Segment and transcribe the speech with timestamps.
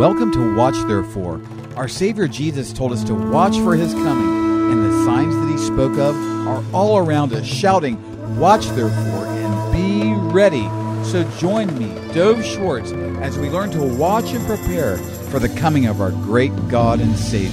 [0.00, 1.42] Welcome to Watch Therefore.
[1.76, 5.58] Our Savior Jesus told us to watch for his coming, and the signs that he
[5.58, 6.16] spoke of
[6.48, 7.98] are all around us, shouting,
[8.38, 10.66] Watch therefore and be ready.
[11.04, 15.84] So join me, Dove Schwartz, as we learn to watch and prepare for the coming
[15.84, 17.50] of our great God and Savior,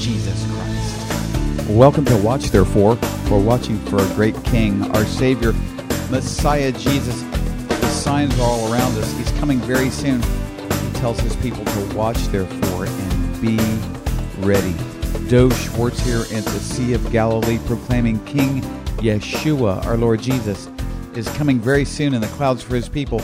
[0.00, 1.68] Jesus Christ.
[1.68, 2.98] Welcome to Watch Therefore.
[3.30, 5.52] We're watching for a great King, our Savior,
[6.10, 7.22] Messiah Jesus.
[7.68, 9.16] The signs are all around us.
[9.18, 10.20] He's coming very soon
[11.06, 13.56] tells his people to watch, therefore, and be
[14.44, 14.74] ready.
[15.28, 18.60] Dove Schwartz here at the Sea of Galilee proclaiming King
[18.98, 20.68] Yeshua, our Lord Jesus,
[21.14, 23.22] is coming very soon in the clouds for his people.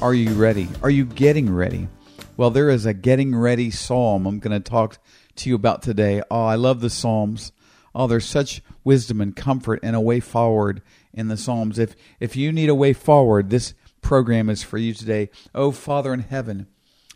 [0.00, 0.68] Are you ready?
[0.80, 1.88] Are you getting ready?
[2.36, 4.98] Well, there is a getting ready psalm I'm going to talk
[5.38, 6.22] to you about today.
[6.30, 7.50] Oh, I love the Psalms.
[7.96, 11.80] Oh, there's such wisdom and comfort and a way forward in the Psalms.
[11.80, 15.30] If if you need a way forward, this program is for you today.
[15.52, 16.68] Oh, Father in heaven,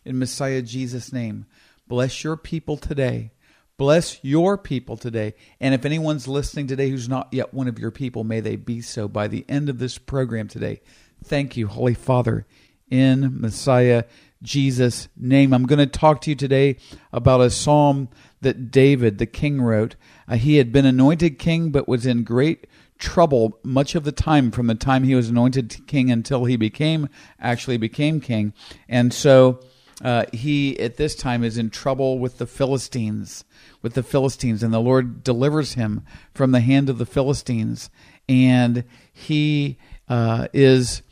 [0.04, 1.46] in Messiah Jesus' name.
[1.86, 3.32] Bless your people today.
[3.76, 5.34] Bless your people today.
[5.60, 8.80] And if anyone's listening today who's not yet one of your people, may they be
[8.80, 10.80] so by the end of this program today.
[11.24, 12.46] Thank you, Holy Father,
[12.90, 14.04] in Messiah
[14.42, 15.54] Jesus' name.
[15.54, 16.76] I'm going to talk to you today
[17.12, 18.08] about a psalm
[18.40, 19.96] that David, the king, wrote.
[20.28, 22.66] Uh, he had been anointed king, but was in great
[22.98, 27.08] trouble much of the time from the time he was anointed king until he became
[27.40, 28.52] actually became king.
[28.88, 29.60] And so
[30.02, 33.44] uh, he at this time is in trouble with the Philistines,
[33.82, 37.88] with the Philistines, and the Lord delivers him from the hand of the Philistines,
[38.28, 41.02] and he uh, is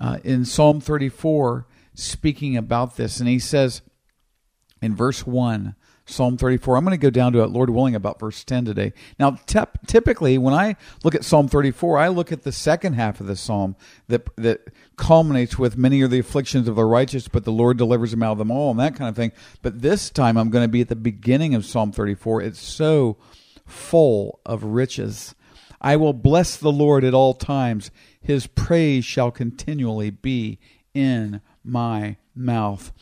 [0.00, 3.82] uh, in Psalm 34 speaking about this, and he says
[4.82, 5.76] in verse one.
[6.06, 6.76] Psalm 34.
[6.76, 8.92] I'm going to go down to it, Lord willing, about verse 10 today.
[9.20, 9.38] Now,
[9.86, 13.36] typically, when I look at Psalm 34, I look at the second half of the
[13.36, 13.76] psalm
[14.08, 14.60] that that
[14.96, 18.32] culminates with many are the afflictions of the righteous, but the Lord delivers them out
[18.32, 19.32] of them all, and that kind of thing.
[19.62, 22.42] But this time, I'm going to be at the beginning of Psalm 34.
[22.42, 23.16] It's so
[23.66, 25.34] full of riches.
[25.80, 27.90] I will bless the Lord at all times.
[28.20, 30.58] His praise shall continually be
[30.92, 32.92] in my mouth.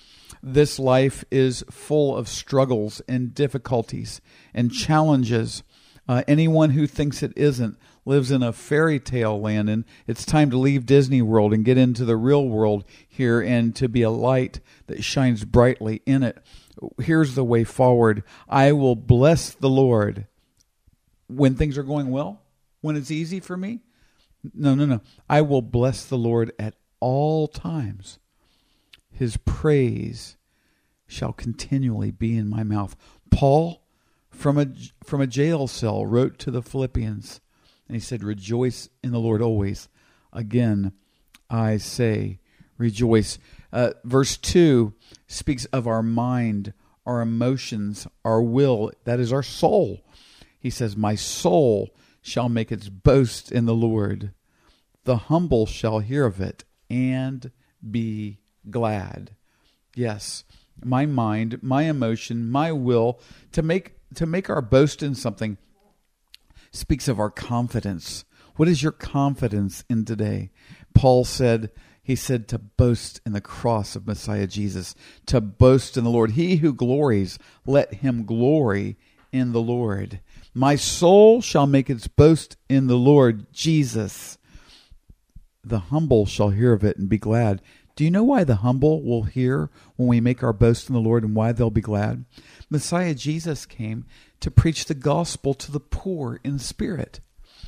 [0.42, 4.20] This life is full of struggles and difficulties
[4.54, 5.64] and challenges.
[6.08, 7.76] Uh, anyone who thinks it isn't
[8.08, 11.78] lives in a fairy tale land, and it's time to leave Disney World and get
[11.78, 16.38] into the real world here and to be a light that shines brightly in it.
[17.00, 20.26] Here's the way forward I will bless the Lord
[21.28, 22.42] when things are going well,
[22.80, 23.80] when it's easy for me.
[24.54, 25.00] No, no, no.
[25.28, 28.19] I will bless the Lord at all times
[29.19, 30.36] his praise
[31.08, 32.96] shall continually be in my mouth.
[33.32, 33.82] Paul,
[34.30, 34.69] from a,
[35.02, 37.40] from a jail cell, wrote to the Philippians,
[37.88, 39.88] and he said, Rejoice in the Lord always.
[40.32, 40.93] Again,
[41.50, 42.38] I say,
[42.76, 43.38] rejoice.
[43.72, 44.93] Uh, verse 2
[45.26, 46.75] speaks of our mind,
[47.06, 48.93] our emotions, our will.
[49.04, 50.04] That is our soul.
[50.59, 54.32] He says, My soul shall make its boast in the Lord.
[55.05, 57.50] The humble shall hear of it and
[57.88, 58.38] be
[58.70, 59.34] glad.
[59.94, 60.44] Yes,
[60.84, 63.20] my mind, my emotion, my will
[63.53, 65.59] to make to make our boast in something
[66.78, 68.24] speaks of our confidence.
[68.56, 70.50] What is your confidence in today?
[70.94, 71.70] Paul said,
[72.02, 74.94] he said to boast in the cross of Messiah Jesus,
[75.26, 76.30] to boast in the Lord.
[76.30, 78.96] He who glories, let him glory
[79.30, 80.20] in the Lord.
[80.54, 84.38] My soul shall make its boast in the Lord Jesus.
[85.62, 87.60] The humble shall hear of it and be glad.
[87.94, 91.00] Do you know why the humble will hear when we make our boast in the
[91.00, 92.24] Lord and why they'll be glad?
[92.70, 94.04] Messiah Jesus came
[94.40, 97.20] to preach the gospel to the poor in spirit.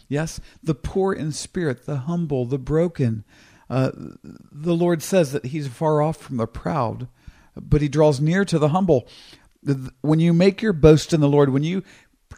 [0.09, 3.25] Yes, the poor in spirit, the humble, the broken.
[3.69, 7.09] Uh, the Lord says that He's far off from the proud,
[7.56, 9.09] but He draws near to the humble.
[10.00, 11.83] When you make your boast in the Lord, when you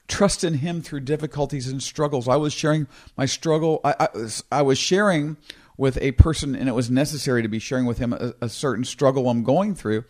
[0.09, 2.87] trust in Him through difficulties and struggles, I was sharing
[3.17, 3.81] my struggle.
[3.85, 4.09] I, I,
[4.51, 5.37] I was sharing
[5.77, 8.85] with a person, and it was necessary to be sharing with him a, a certain
[8.85, 10.05] struggle I'm going through.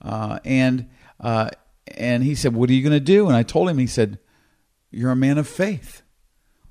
[0.00, 0.88] Uh, and
[1.20, 1.50] uh,
[1.86, 3.78] and he said, "What are you going to do?" And I told him.
[3.78, 4.18] He said,
[4.90, 6.02] "You're a man of faith."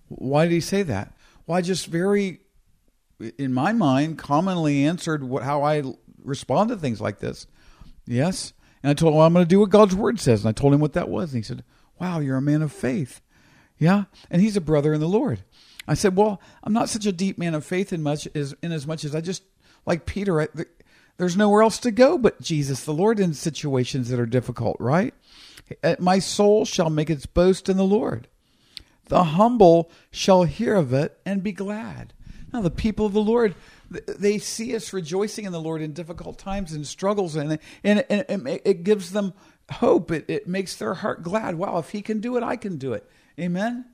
[0.07, 1.13] Why did he say that?
[1.45, 2.41] Well, I just very,
[3.37, 5.83] in my mind, commonly answered what how I
[6.23, 7.47] respond to things like this.
[8.05, 10.49] Yes, and I told him well, I'm going to do what God's word says, and
[10.49, 11.63] I told him what that was, and he said,
[11.99, 13.21] "Wow, you're a man of faith."
[13.77, 15.43] Yeah, and he's a brother in the Lord.
[15.87, 18.71] I said, "Well, I'm not such a deep man of faith in much as in
[18.71, 19.43] as much as I just
[19.85, 20.41] like Peter.
[20.41, 20.47] I,
[21.17, 24.77] there's nowhere else to go but Jesus, the Lord, in situations that are difficult.
[24.79, 25.13] Right?
[25.83, 28.27] Uh, my soul shall make its boast in the Lord.
[29.07, 32.13] The humble shall hear of it and be glad.
[32.51, 33.55] Now, the people of the Lord,
[33.89, 38.47] they see us rejoicing in the Lord in difficult times and struggles, and and, and
[38.47, 39.33] it gives them
[39.71, 40.11] hope.
[40.11, 41.55] It, it makes their heart glad.
[41.55, 43.09] Wow, if He can do it, I can do it.
[43.39, 43.85] Amen.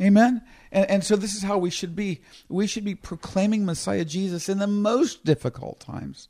[0.00, 0.42] Amen.
[0.70, 2.20] And, and so this is how we should be.
[2.48, 6.28] We should be proclaiming Messiah Jesus in the most difficult times.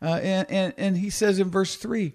[0.00, 2.14] Uh, and, and, and he says in verse 3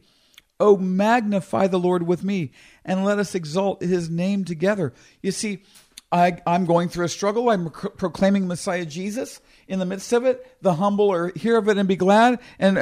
[0.60, 2.52] Oh, magnify the Lord with me,
[2.84, 4.92] and let us exalt his name together.
[5.22, 5.64] You see,
[6.12, 7.50] I, am going through a struggle.
[7.50, 9.40] I'm proclaiming Messiah Jesus.
[9.68, 12.78] In the midst of it, the humble are hear of it and be glad, and,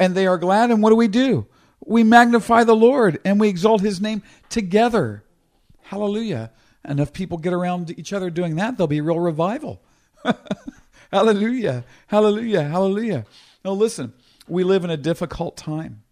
[0.00, 0.70] and they are glad.
[0.70, 1.46] And what do we do?
[1.84, 5.24] We magnify the Lord and we exalt his name together.
[5.82, 6.50] Hallelujah.
[6.84, 9.82] And if people get around each other doing that, there'll be a real revival.
[11.12, 11.84] hallelujah.
[12.06, 12.62] Hallelujah.
[12.62, 13.26] Hallelujah.
[13.64, 14.12] Now, listen,
[14.46, 16.02] we live in a difficult time.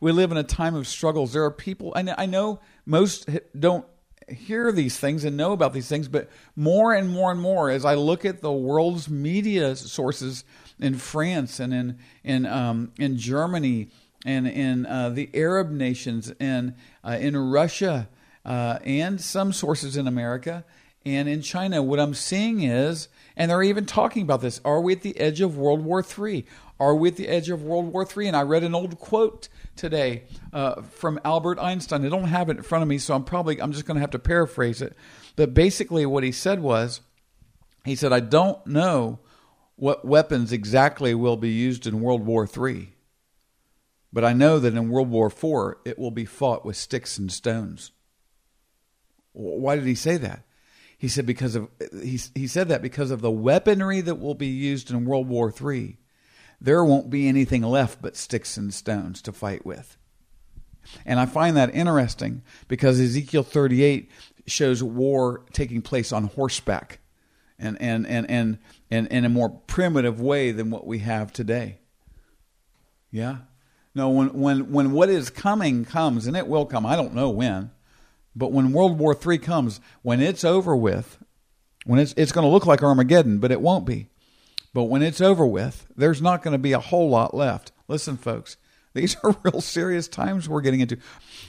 [0.00, 1.32] We live in a time of struggles.
[1.32, 3.28] There are people, and I know most
[3.58, 3.84] don't
[4.28, 7.84] hear these things and know about these things, but more and more and more as
[7.84, 10.44] I look at the world's media sources
[10.78, 13.88] in France and in in um, in Germany
[14.24, 16.74] and in uh, the Arab nations and
[17.04, 18.08] uh, in Russia
[18.44, 20.64] uh, and some sources in America
[21.04, 24.92] and in China, what I'm seeing is, and they're even talking about this: Are we
[24.92, 26.44] at the edge of World War III?
[26.78, 28.28] Are we at the edge of World War III?
[28.28, 32.04] And I read an old quote today uh, from Albert Einstein.
[32.04, 34.02] I don't have it in front of me, so I'm probably I'm just going to
[34.02, 34.94] have to paraphrase it.
[35.36, 37.00] But basically, what he said was,
[37.86, 39.20] he said, "I don't know
[39.76, 42.92] what weapons exactly will be used in World War III,
[44.12, 47.32] but I know that in World War IV it will be fought with sticks and
[47.32, 47.92] stones."
[49.32, 50.44] Why did he say that?
[50.98, 51.68] He said because of
[52.02, 55.52] he he said that because of the weaponry that will be used in World War
[55.52, 55.96] III
[56.60, 59.96] there won't be anything left but sticks and stones to fight with.
[61.06, 64.10] And I find that interesting because Ezekiel 38
[64.46, 66.98] shows war taking place on horseback
[67.58, 68.58] and, and, and, and,
[68.90, 71.78] and in a more primitive way than what we have today.
[73.10, 73.38] Yeah?
[73.94, 77.30] No, when, when, when what is coming comes, and it will come, I don't know
[77.30, 77.70] when,
[78.34, 81.18] but when World War III comes, when it's over with,
[81.84, 84.08] when it's, it's going to look like Armageddon, but it won't be.
[84.72, 87.72] But when it's over with, there's not going to be a whole lot left.
[87.88, 88.56] Listen, folks,
[88.94, 90.98] these are real serious times we're getting into.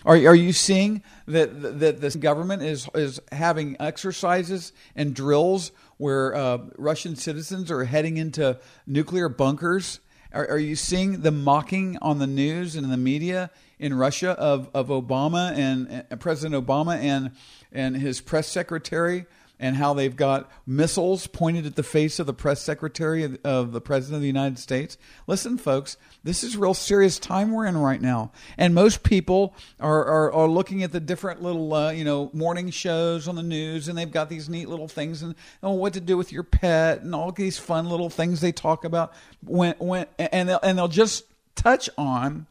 [0.06, 6.36] Are, are you seeing that, that this government is, is having exercises and drills where
[6.36, 10.00] uh, Russian citizens are heading into nuclear bunkers?
[10.34, 13.52] Are, are you seeing the mocking on the news and the media
[13.82, 17.32] in Russia of, of Obama and, President Obama and,
[17.74, 19.26] and his press secretary?
[19.64, 23.80] and how they've got missiles pointed at the face of the press secretary of the
[23.80, 24.98] president of the United States.
[25.28, 30.04] Listen, folks, this is real serious time we're in right now, and most people are
[30.04, 33.88] are, are looking at the different little uh, you know morning shows on the news,
[33.88, 37.02] and they've got these neat little things and oh, what to do with your pet
[37.02, 39.14] and all these fun little things they talk about
[39.46, 42.48] when when and they'll, and they'll just touch on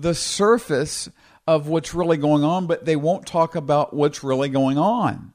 [0.00, 1.08] the surface
[1.46, 5.32] of what's really going on, but they won't talk about what's really going on.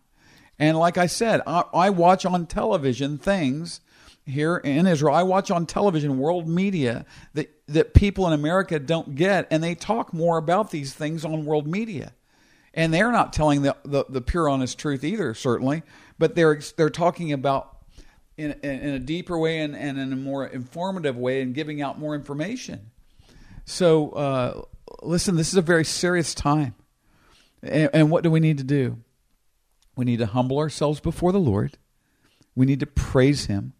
[0.58, 3.82] And like I said, I, I, watch on television things
[4.26, 5.14] here in Israel.
[5.14, 9.76] I watch on television world media that, that people in America don't get, and they
[9.76, 12.14] talk more about these things on world media.
[12.74, 15.84] And they're not telling the, the, the pure, honest truth either, certainly,
[16.18, 17.78] but they're, they're talking about
[18.38, 22.00] in, in a deeper way and, and in a more informative way and giving out
[22.00, 22.92] more information.
[23.66, 24.62] So, uh,
[25.02, 26.76] listen, this is a very serious time.
[27.62, 29.00] And, and what do we need to do?
[29.96, 31.78] We need to humble ourselves before the Lord.
[32.56, 33.74] We need to praise Him.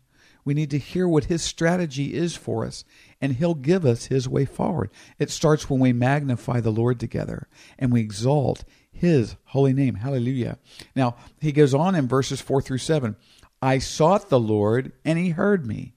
[0.44, 2.84] We need to hear what His strategy is for us,
[3.20, 4.92] and He'll give us His way forward.
[5.18, 7.48] It starts when we magnify the Lord together
[7.80, 9.96] and we exalt His holy name.
[9.96, 10.58] Hallelujah.
[10.96, 13.16] Now, He goes on in verses 4 through 7
[13.62, 15.95] I sought the Lord, and He heard me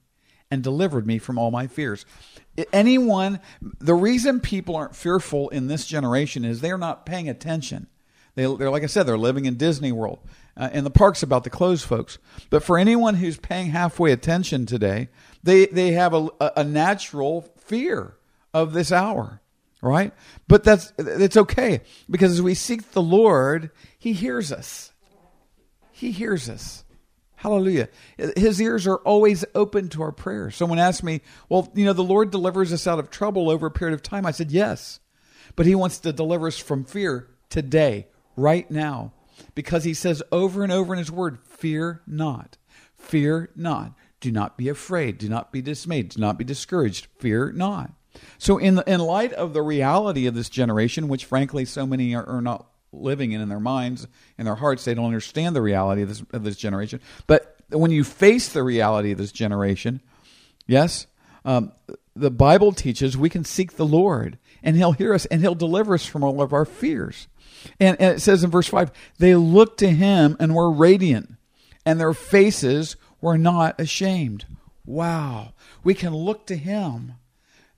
[0.51, 2.05] and delivered me from all my fears.
[2.73, 7.87] Anyone, the reason people aren't fearful in this generation is they're not paying attention.
[8.35, 10.19] They, are like I said, they're living in Disney World,
[10.55, 12.17] uh, and the park's about to close, folks.
[12.49, 15.09] But for anyone who's paying halfway attention today,
[15.43, 18.15] they they have a, a natural fear
[18.53, 19.41] of this hour,
[19.81, 20.13] right?
[20.47, 24.93] But that's it's okay because as we seek the Lord, He hears us.
[25.91, 26.85] He hears us.
[27.39, 27.89] Hallelujah.
[28.35, 30.55] His ears are always open to our prayers.
[30.55, 33.71] Someone asked me, Well, you know, the Lord delivers us out of trouble over a
[33.71, 34.25] period of time.
[34.25, 34.99] I said, Yes.
[35.55, 39.13] But He wants to deliver us from fear today, right now
[39.55, 42.57] because he says over and over in his word, Fear not,
[42.97, 43.93] fear not.
[44.21, 45.17] Do not be afraid.
[45.17, 46.09] Do not be dismayed.
[46.09, 47.07] Do not be discouraged.
[47.19, 47.91] Fear not.
[48.37, 52.13] So, in, the, in light of the reality of this generation, which frankly so many
[52.15, 55.61] are, are not living in in their minds, in their hearts, they don't understand the
[55.61, 56.99] reality of this, of this generation.
[57.27, 60.01] But when you face the reality of this generation,
[60.69, 61.07] Yes?
[61.43, 61.71] Um,
[62.15, 65.95] the Bible teaches we can seek the Lord and He'll hear us and He'll deliver
[65.95, 67.27] us from all of our fears.
[67.79, 71.33] And, and it says in verse 5 they looked to Him and were radiant,
[71.85, 74.45] and their faces were not ashamed.
[74.85, 75.53] Wow.
[75.83, 77.15] We can look to Him.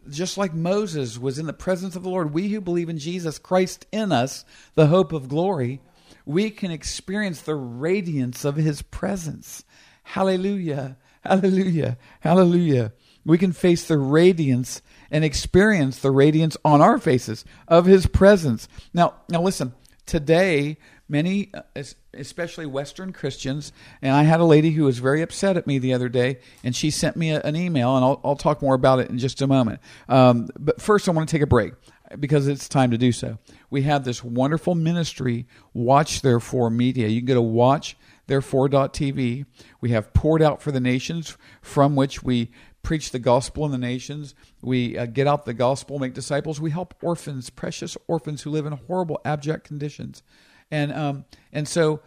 [0.09, 3.37] Just like Moses was in the presence of the Lord, we who believe in Jesus
[3.37, 5.81] Christ in us, the hope of glory,
[6.25, 9.63] we can experience the radiance of His presence.
[10.03, 10.97] Hallelujah.
[11.23, 11.97] Hallelujah.
[12.21, 12.93] Hallelujah.
[13.25, 14.81] We can face the radiance
[15.11, 18.67] and experience the radiance on our faces of his presence.
[18.93, 19.73] Now, now listen,
[20.05, 20.77] today
[21.11, 25.67] many uh, especially western christians and i had a lady who was very upset at
[25.67, 28.61] me the other day and she sent me a, an email and I'll, I'll, talk
[28.61, 31.47] more about it in just a moment um, but first i want to take a
[31.47, 31.73] break
[32.19, 33.37] because it's time to do so
[33.69, 39.45] we have this wonderful ministry watch therefore media you can go to watch therefore.tv
[39.81, 42.49] we have poured out for the nations from which we
[42.83, 44.33] preach the gospel in the nations.
[44.61, 46.59] We uh, get out the gospel, make disciples.
[46.59, 50.23] We help orphans, precious orphans who live in horrible, abject conditions.
[50.71, 52.01] And um, and so,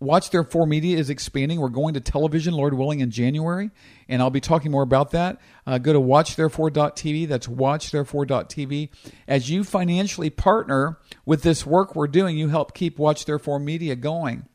[0.00, 1.60] Watch Therefore Media is expanding.
[1.60, 3.70] We're going to television, Lord willing, in January,
[4.08, 5.40] and I'll be talking more about that.
[5.66, 7.28] Uh, go to watchtherefore.tv.
[7.28, 8.90] That's watchtherefore.tv.
[9.26, 13.96] As you financially partner with this work we're doing, you help keep Watch Therefore Media
[13.96, 14.46] going.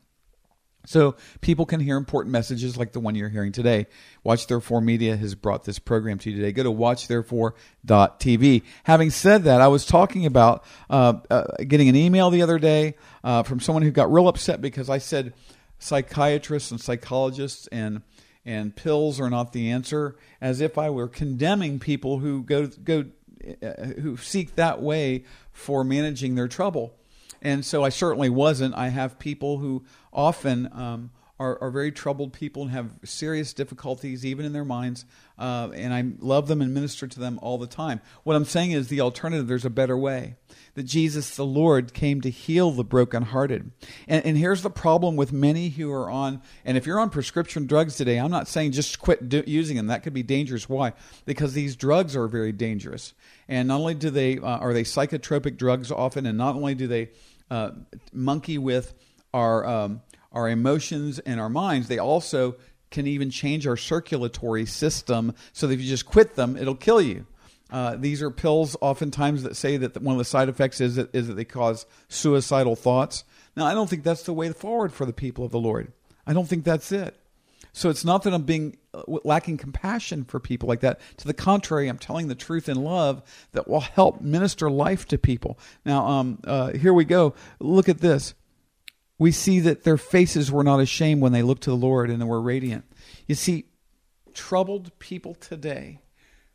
[0.86, 3.86] So people can hear important messages like the one you're hearing today.
[4.24, 6.52] Watch Therefore Media has brought this program to you today.
[6.52, 8.62] Go to watchtherefore.tv.
[8.84, 12.94] Having said that, I was talking about uh, uh, getting an email the other day
[13.22, 15.34] uh, from someone who got real upset because I said
[15.78, 18.02] psychiatrists and psychologists and
[18.44, 23.04] and pills are not the answer, as if I were condemning people who go go
[23.62, 26.94] uh, who seek that way for managing their trouble.
[27.42, 28.74] And so I certainly wasn't.
[28.74, 34.26] I have people who often um, are, are, very troubled people and have serious difficulties,
[34.26, 35.06] even in their minds.
[35.38, 38.02] Uh, and I love them and minister to them all the time.
[38.24, 40.36] What I'm saying is the alternative, there's a better way.
[40.74, 43.70] That Jesus the Lord came to heal the brokenhearted.
[44.06, 47.66] And, and here's the problem with many who are on, and if you're on prescription
[47.66, 49.86] drugs today, I'm not saying just quit do, using them.
[49.86, 50.68] That could be dangerous.
[50.68, 50.92] Why?
[51.24, 53.14] Because these drugs are very dangerous.
[53.48, 56.86] And not only do they, uh, are they psychotropic drugs often, and not only do
[56.86, 57.08] they
[57.50, 57.70] uh,
[58.12, 58.94] monkey with
[59.32, 62.56] our um, our emotions and our minds, they also
[62.90, 65.34] can even change our circulatory system.
[65.52, 67.26] So that if you just quit them, it'll kill you.
[67.70, 71.14] Uh, these are pills, oftentimes that say that one of the side effects is that,
[71.14, 73.24] is that they cause suicidal thoughts.
[73.56, 75.92] Now, I don't think that's the way forward for the people of the Lord.
[76.26, 77.16] I don't think that's it.
[77.72, 81.00] So it's not that I'm being uh, lacking compassion for people like that.
[81.18, 83.22] To the contrary, I'm telling the truth in love
[83.52, 85.56] that will help minister life to people.
[85.84, 87.34] Now, um, uh, here we go.
[87.60, 88.34] Look at this
[89.20, 92.20] we see that their faces were not ashamed when they looked to the Lord and
[92.20, 92.86] they were radiant.
[93.28, 93.66] You see,
[94.32, 96.00] troubled people today,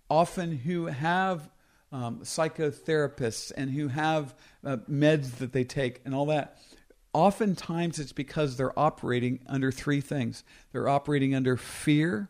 [0.10, 1.52] often who have
[1.92, 4.34] um, psychotherapists and who have
[4.66, 6.58] uh, meds that they take and all that,
[7.14, 12.30] oftentimes it's because they're operating under three things they're operating under fear,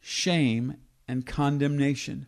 [0.00, 2.26] shame, and condemnation,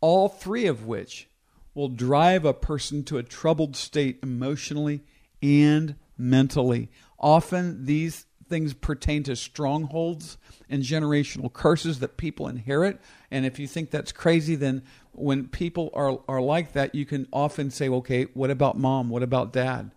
[0.00, 1.28] all three of which
[1.74, 5.00] will drive a person to a troubled state emotionally
[5.42, 6.90] and mentally.
[7.18, 10.36] Often these things pertain to strongholds
[10.68, 13.00] and generational curses that people inherit.
[13.30, 17.26] And if you think that's crazy, then when people are, are like that, you can
[17.32, 19.08] often say, okay, what about mom?
[19.08, 19.92] What about dad?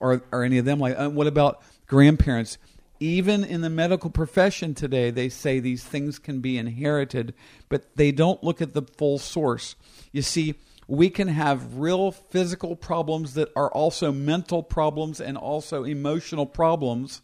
[0.00, 2.58] Or, or any of them like, uh, what about grandparents?
[3.00, 7.34] Even in the medical profession today, they say these things can be inherited,
[7.68, 9.76] but they don't look at the full source.
[10.12, 10.54] You see,
[10.88, 17.22] we can have real physical problems that are also mental problems and also emotional problems.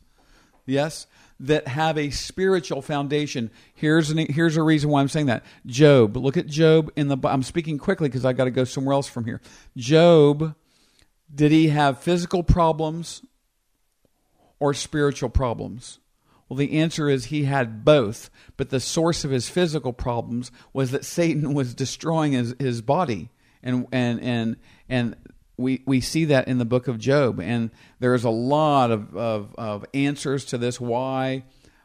[0.67, 1.07] Yes,
[1.41, 3.51] that have a spiritual foundation.
[3.75, 5.45] Here's an, here's a reason why I'm saying that.
[5.67, 8.93] Job, look at Job in the I'm speaking quickly because I got to go somewhere
[8.93, 9.41] else from here.
[9.77, 10.55] Job,
[11.35, 13.23] did he have physical problems
[14.59, 15.99] or spiritual problems?
[16.49, 20.91] Well, the answer is he had both, but the source of his physical problems was
[20.91, 23.31] that Satan was destroying his, his body
[23.63, 24.57] and and and
[24.89, 25.17] and
[25.57, 29.55] we we see that in the book of Job, and there's a lot of of,
[29.57, 31.45] of answers to this why,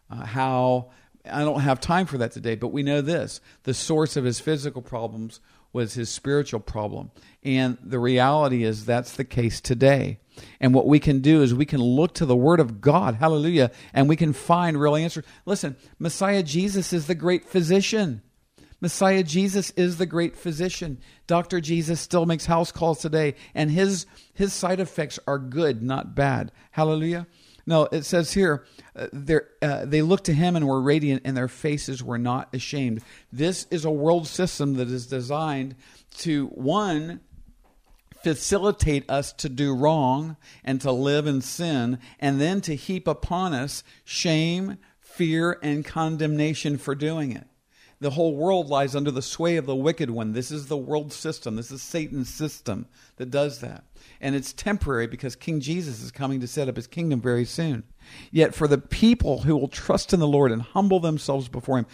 [0.10, 0.92] uh, how.
[1.28, 4.40] I don't have time for that today, but we know this: the source of his
[4.40, 5.40] physical problems
[5.74, 7.10] was his spiritual problem,
[7.44, 10.20] and the reality is that's the case today.
[10.60, 13.72] And what we can do is we can look to the Word of God, hallelujah,
[13.94, 15.26] and we can find real answers.
[15.46, 18.22] Listen, Messiah Jesus is the great physician.
[18.86, 21.00] Messiah Jesus is the great physician.
[21.26, 21.60] Dr.
[21.60, 26.52] Jesus still makes house calls today, and his, his side effects are good, not bad.
[26.70, 27.26] Hallelujah.
[27.66, 28.64] No, it says here,
[28.96, 29.08] uh,
[29.60, 33.02] uh, they looked to him and were radiant, and their faces were not ashamed.
[33.34, 35.74] This is a world system that is designed
[36.18, 37.22] to, one,
[38.22, 43.56] facilitate us to do wrong and to live in sin, and then to heap upon
[43.56, 47.48] us shame, fear, and condemnation for doing it.
[48.02, 50.34] The whole world lies under the sway of the wicked one.
[50.34, 51.56] This is the world system.
[51.56, 53.86] This is Satan's system that does that.
[54.20, 57.84] And it's temporary because King Jesus is coming to set up his kingdom very soon.
[58.32, 61.88] Yet for the people who will trust in the Lord and humble themselves before him,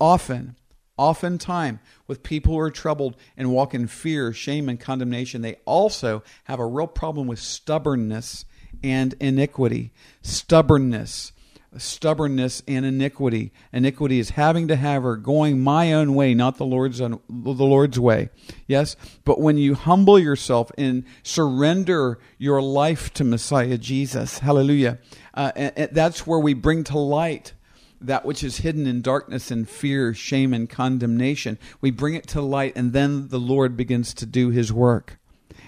[0.00, 0.56] often,
[0.96, 6.24] oftentimes, with people who are troubled and walk in fear, shame, and condemnation, they also
[6.44, 8.44] have a real problem with stubbornness
[8.82, 9.92] and iniquity.
[10.22, 11.32] Stubbornness
[11.78, 13.52] stubbornness and iniquity.
[13.72, 17.98] Iniquity is having to have her going my own way, not the Lord's the Lord's
[17.98, 18.30] way.
[18.66, 24.98] Yes, but when you humble yourself and surrender your life to Messiah Jesus, Hallelujah,
[25.34, 27.52] uh, and, and that's where we bring to light
[28.00, 31.58] that which is hidden in darkness and fear, shame, and condemnation.
[31.80, 35.18] We bring it to light, and then the Lord begins to do His work,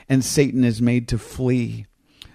[0.09, 1.87] and Satan is made to flee.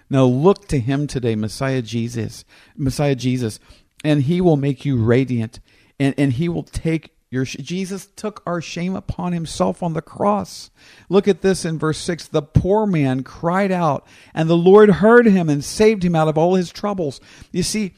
[0.09, 2.45] Now look to him today, Messiah Jesus,
[2.75, 3.59] Messiah Jesus,
[4.03, 5.59] and he will make you radiant
[5.99, 10.69] and, and he will take your Jesus took our shame upon himself on the cross.
[11.09, 12.27] Look at this in verse 6.
[12.27, 14.05] The poor man cried out,
[14.35, 17.19] and the Lord heard him and saved him out of all his troubles.
[17.51, 17.95] You see,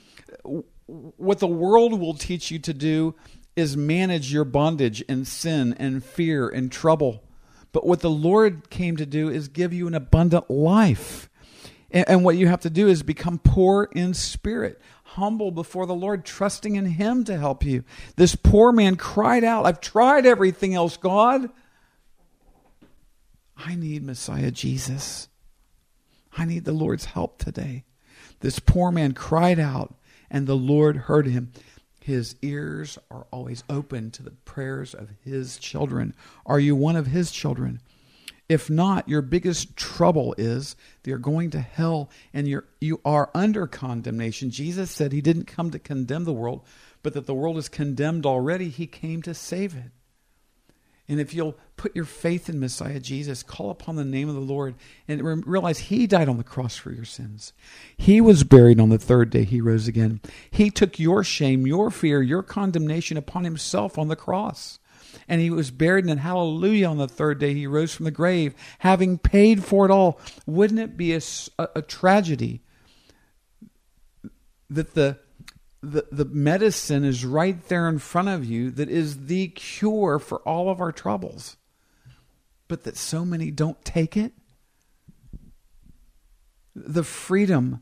[0.85, 3.13] what the world will teach you to do
[3.57, 7.21] is manage your bondage and sin and fear and trouble.
[7.73, 11.29] But what the Lord came to do is give you an abundant life.
[11.95, 15.95] And, and what you have to do is become poor in spirit, humble before the
[15.95, 17.83] Lord, trusting in Him to help you.
[18.17, 21.49] This poor man cried out, I've tried everything else, God.
[23.57, 25.29] I need Messiah Jesus.
[26.37, 27.85] I need the Lord's help today.
[28.41, 29.95] This poor man cried out,
[30.29, 31.53] and the Lord heard him.
[32.01, 36.13] His ears are always open to the prayers of his children.
[36.45, 37.79] Are you one of his children?
[38.47, 43.31] If not, your biggest trouble is that you're going to hell and you're you are
[43.33, 44.51] under condemnation.
[44.51, 46.63] Jesus said he didn't come to condemn the world,
[47.01, 48.69] but that the world is condemned already.
[48.69, 49.91] He came to save it.
[51.07, 54.41] And if you'll put your faith in Messiah Jesus, call upon the name of the
[54.41, 54.75] Lord,
[55.07, 57.53] and realize He died on the cross for your sins.
[57.95, 60.19] He was buried on the third day, He rose again.
[60.49, 64.79] He took your shame, your fear, your condemnation upon Himself on the cross
[65.27, 68.53] and he was buried, and hallelujah, on the third day he rose from the grave,
[68.79, 70.19] having paid for it all.
[70.45, 71.21] Wouldn't it be a,
[71.57, 72.61] a, a tragedy
[74.69, 75.19] that the,
[75.81, 80.39] the, the medicine is right there in front of you that is the cure for
[80.39, 81.57] all of our troubles,
[82.67, 84.33] but that so many don't take it?
[86.75, 87.81] The freedom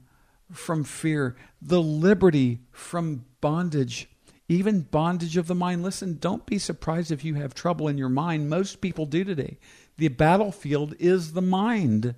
[0.51, 4.09] from fear, the liberty from bondage
[4.53, 5.83] even bondage of the mind.
[5.83, 8.49] Listen, don't be surprised if you have trouble in your mind.
[8.49, 9.57] Most people do today.
[9.97, 12.15] The battlefield is the mind.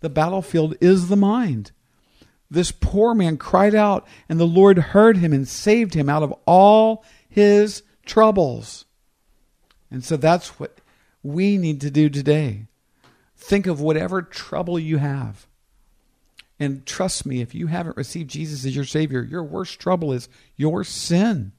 [0.00, 1.72] The battlefield is the mind.
[2.50, 6.34] This poor man cried out, and the Lord heard him and saved him out of
[6.46, 8.84] all his troubles.
[9.90, 10.80] And so that's what
[11.22, 12.66] we need to do today.
[13.36, 15.46] Think of whatever trouble you have.
[16.58, 20.28] And trust me, if you haven't received Jesus as your Savior, your worst trouble is
[20.56, 21.52] your sin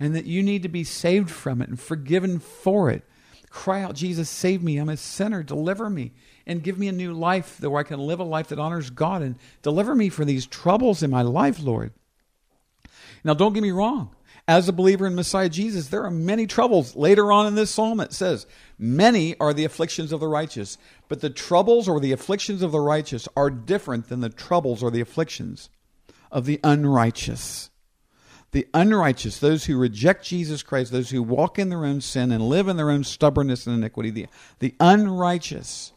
[0.00, 3.02] and that you need to be saved from it and forgiven for it.
[3.50, 4.76] Cry out, Jesus, save me.
[4.76, 5.42] I'm a sinner.
[5.42, 6.12] Deliver me
[6.46, 9.22] and give me a new life where I can live a life that honors God
[9.22, 11.92] and deliver me from these troubles in my life, Lord.
[13.24, 14.14] Now, don't get me wrong.
[14.46, 16.96] As a believer in Messiah Jesus, there are many troubles.
[16.96, 18.46] Later on in this psalm, it says,
[18.78, 22.80] Many are the afflictions of the righteous, but the troubles or the afflictions of the
[22.80, 25.68] righteous are different than the troubles or the afflictions
[26.32, 27.68] of the unrighteous
[28.52, 32.48] the unrighteous, those who reject Jesus Christ, those who walk in their own sin and
[32.48, 34.26] live in their own stubbornness and iniquity, the,
[34.58, 35.92] the unrighteous,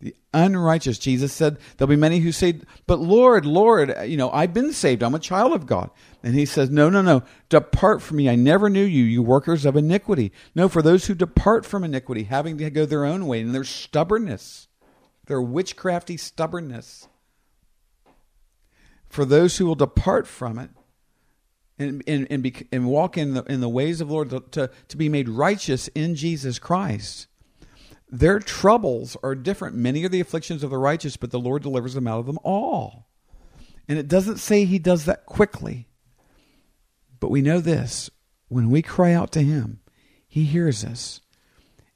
[0.00, 0.98] the unrighteous.
[0.98, 5.04] Jesus said, There'll be many who say, But Lord, Lord, you know, I've been saved.
[5.04, 5.90] I'm a child of God.
[6.24, 7.22] And he says, No, no, no.
[7.48, 8.28] Depart from me.
[8.28, 10.32] I never knew you, you workers of iniquity.
[10.56, 13.62] No, for those who depart from iniquity, having to go their own way in their
[13.62, 14.66] stubbornness,
[15.26, 17.08] their witchcrafty stubbornness.
[19.08, 20.70] For those who will depart from it,
[21.78, 24.70] and and and, be, and walk in the in the ways of the Lord to,
[24.88, 27.26] to, be made righteous in Jesus Christ.
[28.10, 29.74] Their troubles are different.
[29.74, 32.38] Many are the afflictions of the righteous, but the Lord delivers them out of them
[32.44, 33.08] all.
[33.88, 35.88] And it doesn't say He does that quickly.
[37.20, 38.10] But we know this
[38.48, 39.80] when we cry out to Him,
[40.28, 41.20] He hears us.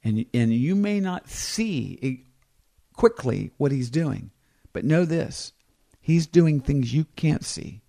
[0.03, 2.25] And, and you may not see
[2.93, 4.31] quickly what He's doing,
[4.73, 5.53] but know this
[5.99, 7.81] He's doing things you can't see,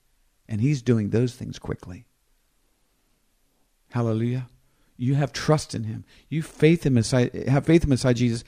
[0.49, 2.05] and He's doing those things quickly.
[3.91, 4.49] Hallelujah.
[4.97, 6.05] You have trust in Him.
[6.29, 8.45] You faith in Messiah, have faith in Messiah Jesus.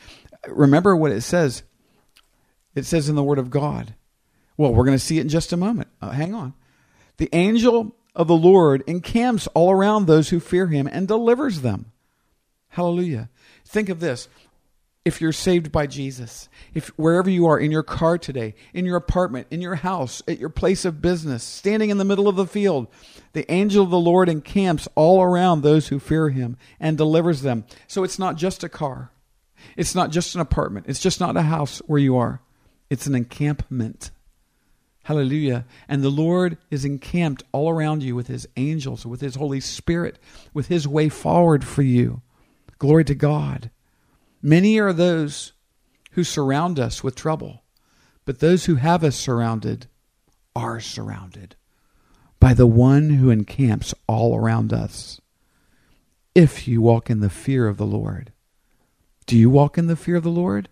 [0.49, 1.63] Remember what it says.
[2.75, 3.95] It says in the Word of God.
[4.57, 5.89] Well, we're going to see it in just a moment.
[6.03, 6.55] Uh, hang on.
[7.17, 11.93] The angel of the Lord encamps all around those who fear Him and delivers them.
[12.69, 13.31] Hallelujah.
[13.65, 14.29] Think of this
[15.05, 18.97] if you're saved by Jesus, if wherever you are in your car today, in your
[18.97, 22.47] apartment, in your house, at your place of business, standing in the middle of the
[22.47, 22.87] field,
[23.33, 27.65] the angel of the Lord encamps all around those who fear him and delivers them.
[27.87, 29.11] So it's not just a car.
[29.77, 30.87] It's not just an apartment.
[30.89, 32.43] It's just not a house where you are.
[32.91, 34.11] It's an encampment.
[35.05, 35.65] Hallelujah.
[35.89, 40.19] And the Lord is encamped all around you with his angels, with his Holy Spirit,
[40.53, 42.21] with his way forward for you.
[42.79, 43.71] Glory to God.
[44.43, 45.53] Many are those
[46.13, 47.63] who surround us with trouble,
[48.25, 49.87] but those who have us surrounded
[50.57, 51.57] are surrounded
[52.39, 55.21] by the one who encamps all around us.
[56.35, 58.33] If you walk in the fear of the Lord,
[59.27, 60.69] do you walk in the fear of the Lord?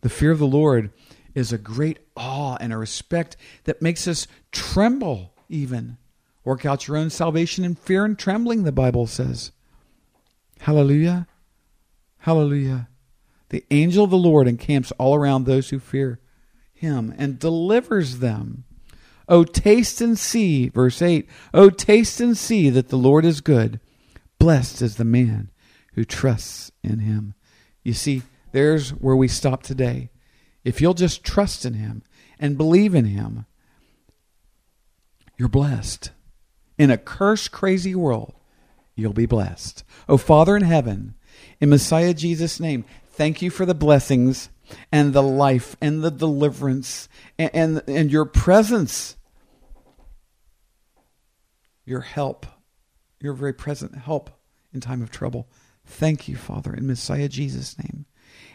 [0.00, 0.90] The fear of the Lord
[1.34, 5.98] is a great awe and a respect that makes us tremble, even.
[6.44, 9.52] Work out your own salvation in fear and trembling, the Bible says.
[10.60, 11.26] Hallelujah.
[12.20, 12.88] Hallelujah.
[13.48, 16.20] The angel of the Lord encamps all around those who fear
[16.72, 18.64] him and delivers them.
[19.28, 21.28] Oh, taste and see, verse 8.
[21.54, 23.80] Oh, taste and see that the Lord is good.
[24.38, 25.50] Blessed is the man
[25.94, 27.34] who trusts in him.
[27.84, 30.10] You see, there's where we stop today.
[30.64, 32.02] If you'll just trust in him
[32.38, 33.46] and believe in him,
[35.38, 36.10] you're blessed.
[36.78, 38.34] In a curse crazy world,
[38.94, 39.84] you'll be blessed.
[40.08, 41.14] Oh, Father in heaven,
[41.60, 44.48] in Messiah Jesus' name, thank you for the blessings
[44.90, 49.16] and the life and the deliverance and, and, and your presence,
[51.84, 52.46] your help,
[53.20, 54.30] your very present help
[54.72, 55.48] in time of trouble.
[55.84, 58.06] Thank you, Father, in Messiah Jesus' name.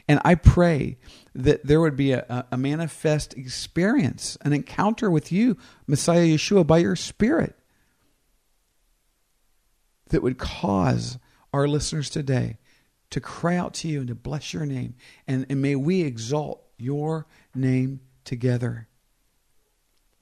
[0.07, 0.97] And I pray
[1.33, 6.77] that there would be a, a, manifest experience, an encounter with you, Messiah Yeshua, by
[6.77, 7.55] your Spirit,
[10.09, 11.17] that would cause
[11.51, 12.57] our listeners today
[13.15, 14.93] to cry out to you and to bless your name.
[15.25, 18.89] And, and may we exalt your name together.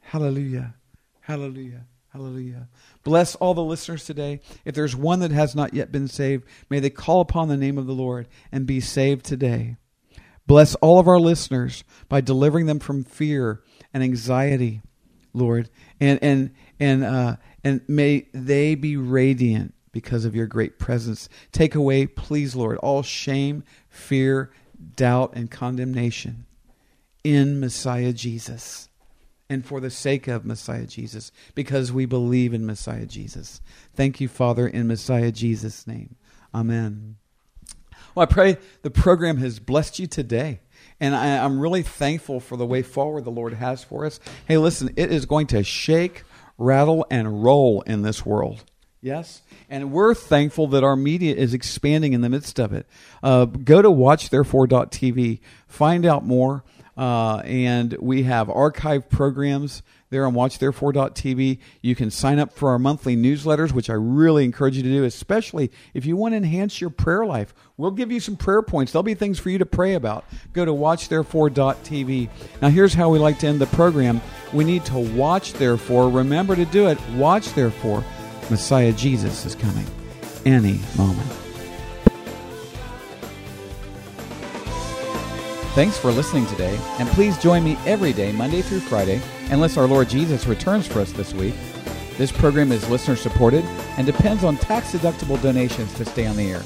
[0.01, 0.75] Hallelujah.
[1.21, 1.87] Hallelujah.
[2.09, 2.67] Hallelujah.
[3.03, 4.41] Bless all the listeners today.
[4.63, 7.79] If there's one that has not yet been saved, may they call upon the name
[7.79, 9.77] of the Lord and be saved today.
[10.45, 14.83] Bless all of our listeners by delivering them from fear and anxiety,
[15.33, 15.71] Lord.
[15.99, 21.29] And and and uh, and may they be radiant because of your great presence.
[21.53, 24.51] Take away, please, Lord, all shame, fear,
[24.97, 26.45] doubt, and condemnation
[27.23, 28.89] in Messiah Jesus.
[29.49, 33.61] And for the sake of Messiah Jesus, because we believe in Messiah Jesus.
[33.93, 36.15] Thank you, Father, in Messiah Jesus' name.
[36.53, 37.17] Amen.
[38.15, 40.59] Well, I pray the program has blessed you today.
[40.99, 44.19] And I, am really thankful for the way forward the Lord has for us.
[44.47, 46.23] Hey, listen, it is going to shake,
[46.57, 48.63] rattle, and roll in this world.
[49.03, 49.41] Yes?
[49.69, 52.87] And we're thankful that our media is expanding in the midst of it.
[53.21, 56.63] Uh, go to watchtherefore.tv, find out more.
[56.95, 61.57] Uh, and we have archive programs there on watchtherefore.tv.
[61.81, 65.03] You can sign up for our monthly newsletters, which I really encourage you to do,
[65.03, 67.53] especially if you want to enhance your prayer life.
[67.75, 68.93] We'll give you some prayer points.
[68.93, 70.23] There'll be things for you to pray about.
[70.53, 72.29] Go to watchtherefore.tv.
[72.61, 74.21] Now, here's how we like to end the program.
[74.53, 76.09] We need to watch, therefore.
[76.09, 76.99] Remember to do it.
[77.15, 78.05] Watch, therefore.
[78.49, 79.85] Messiah Jesus is coming
[80.45, 81.29] any moment.
[85.73, 89.87] Thanks for listening today, and please join me every day, Monday through Friday, unless our
[89.87, 91.55] Lord Jesus returns for us this week.
[92.17, 93.65] This program is listener supported
[93.97, 96.61] and depends on tax deductible donations to stay on the air.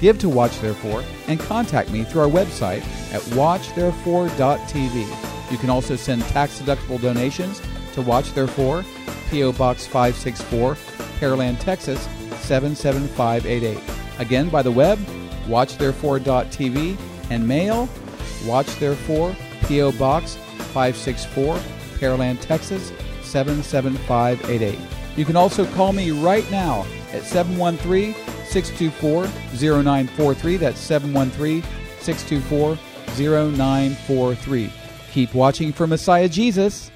[0.00, 2.82] Give to Watch Therefore and contact me through our website
[3.12, 5.50] at watchtherefore.tv.
[5.50, 7.60] You can also send tax deductible donations
[7.94, 8.84] to Watch Therefore,
[9.30, 9.52] P.O.
[9.52, 10.76] Box 564,
[11.20, 12.02] Pearland, Texas
[12.42, 13.78] 77588.
[14.18, 14.98] Again, by the web,
[15.46, 16.96] watchtherefore.tv,
[17.30, 17.88] and mail,
[18.46, 19.34] Watch Therefore,
[19.66, 19.92] P.O.
[19.92, 20.36] Box
[20.74, 21.56] 564,
[21.98, 24.78] Pearland, Texas 77588.
[25.16, 28.14] You can also call me right now at 713
[28.46, 29.24] 624
[29.82, 30.56] 0943.
[30.56, 31.62] That's 713
[32.00, 32.78] 624
[33.16, 34.72] 0943.
[35.12, 36.90] Keep watching for Messiah Jesus